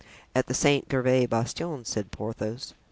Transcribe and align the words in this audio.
"At 0.35 0.47
the 0.47 0.55
Saint 0.55 0.89
Gervais 0.89 1.27
bastion," 1.27 1.85
said 1.85 2.09
Porthos. 2.09 2.73